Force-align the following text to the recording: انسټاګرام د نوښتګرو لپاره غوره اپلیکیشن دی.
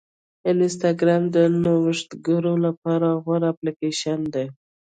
انسټاګرام 0.51 1.23
د 1.35 1.37
نوښتګرو 1.63 2.53
لپاره 2.65 3.07
غوره 3.23 3.47
اپلیکیشن 3.53 4.19
دی. 4.33 4.45